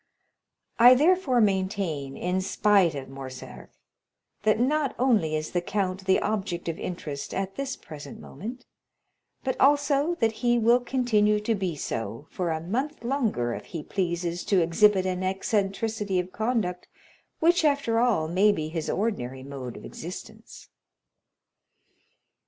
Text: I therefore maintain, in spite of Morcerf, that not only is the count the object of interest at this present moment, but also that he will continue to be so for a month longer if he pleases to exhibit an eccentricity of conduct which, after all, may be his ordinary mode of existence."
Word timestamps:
I 0.79 0.95
therefore 0.95 1.41
maintain, 1.41 2.17
in 2.17 2.41
spite 2.41 2.95
of 2.95 3.07
Morcerf, 3.07 3.69
that 4.41 4.59
not 4.59 4.95
only 4.97 5.35
is 5.35 5.51
the 5.51 5.61
count 5.61 6.05
the 6.07 6.19
object 6.21 6.67
of 6.67 6.79
interest 6.79 7.35
at 7.35 7.53
this 7.53 7.75
present 7.75 8.19
moment, 8.19 8.65
but 9.43 9.55
also 9.61 10.15
that 10.15 10.31
he 10.41 10.57
will 10.57 10.79
continue 10.79 11.39
to 11.41 11.53
be 11.53 11.75
so 11.75 12.25
for 12.31 12.49
a 12.49 12.59
month 12.59 13.03
longer 13.03 13.53
if 13.53 13.65
he 13.65 13.83
pleases 13.83 14.43
to 14.45 14.59
exhibit 14.59 15.05
an 15.05 15.21
eccentricity 15.21 16.17
of 16.19 16.31
conduct 16.31 16.87
which, 17.39 17.63
after 17.63 17.99
all, 17.99 18.27
may 18.27 18.51
be 18.51 18.69
his 18.69 18.89
ordinary 18.89 19.43
mode 19.43 19.77
of 19.77 19.85
existence." 19.85 20.69